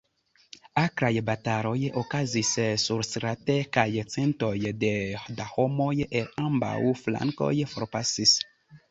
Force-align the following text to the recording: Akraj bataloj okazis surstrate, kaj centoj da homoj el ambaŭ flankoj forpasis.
Akraj 0.83 1.09
bataloj 1.25 1.73
okazis 2.01 2.53
surstrate, 2.83 3.57
kaj 3.77 3.83
centoj 4.13 4.49
da 5.37 5.47
homoj 5.51 5.87
el 6.21 6.31
ambaŭ 6.45 6.73
flankoj 7.03 7.51
forpasis. 7.75 8.35